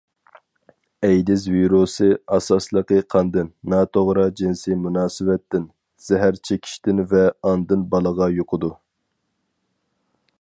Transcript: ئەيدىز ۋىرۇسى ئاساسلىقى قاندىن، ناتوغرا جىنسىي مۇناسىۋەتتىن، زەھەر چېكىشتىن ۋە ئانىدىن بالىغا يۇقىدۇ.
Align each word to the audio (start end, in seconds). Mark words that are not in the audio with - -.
ئەيدىز 1.07 1.43
ۋىرۇسى 1.55 2.07
ئاساسلىقى 2.37 2.99
قاندىن، 3.15 3.51
ناتوغرا 3.73 4.25
جىنسىي 4.41 4.79
مۇناسىۋەتتىن، 4.87 5.69
زەھەر 6.09 6.43
چېكىشتىن 6.51 7.05
ۋە 7.15 7.25
ئانىدىن 7.51 7.85
بالىغا 7.93 8.31
يۇقىدۇ. 8.41 8.75